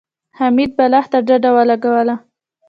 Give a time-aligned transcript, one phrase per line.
[0.37, 2.15] حميد بالښت ته ډډه ولګوله.